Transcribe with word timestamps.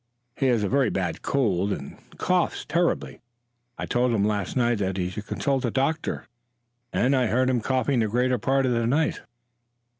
"He 0.35 0.47
has 0.47 0.63
a 0.63 0.67
very 0.67 0.89
bad 0.89 1.21
cold 1.21 1.71
and 1.71 1.95
coughs 2.17 2.65
terribly. 2.65 3.21
I 3.77 3.85
told 3.85 4.11
him 4.11 4.25
last 4.25 4.57
night 4.57 4.79
that 4.79 4.97
he 4.97 5.11
should 5.11 5.27
consult 5.27 5.63
a 5.63 5.69
doctor, 5.69 6.25
and 6.91 7.15
I 7.15 7.27
heard 7.27 7.51
him 7.51 7.61
coughing 7.61 7.99
the 7.99 8.07
greater 8.07 8.39
part 8.39 8.65
of 8.65 8.71
the 8.71 8.87
night." 8.87 9.21